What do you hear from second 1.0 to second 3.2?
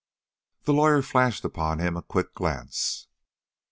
flashed upon him a quick glance.